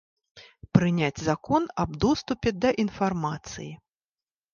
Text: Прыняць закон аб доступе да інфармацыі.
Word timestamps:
Прыняць 0.77 1.21
закон 1.29 1.67
аб 1.83 1.91
доступе 2.05 2.49
да 2.65 2.71
інфармацыі. 2.85 3.69